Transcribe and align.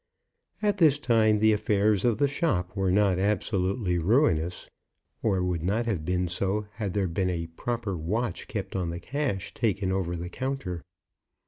At 0.63 0.79
this 0.79 0.97
time 0.97 1.37
the 1.37 1.53
affairs 1.53 2.03
of 2.03 2.17
the 2.17 2.27
shop 2.27 2.75
were 2.75 2.89
not 2.91 3.19
absolutely 3.19 3.99
ruinous, 3.99 4.67
or 5.21 5.43
would 5.43 5.61
not 5.61 5.85
have 5.85 6.03
been 6.03 6.27
so 6.27 6.65
had 6.73 6.95
there 6.95 7.07
been 7.07 7.29
a 7.29 7.45
proper 7.45 7.95
watch 7.95 8.47
kept 8.47 8.75
on 8.75 8.89
the 8.89 8.99
cash 8.99 9.53
taken 9.53 9.91
over 9.91 10.15
the 10.15 10.27
counter. 10.29 10.81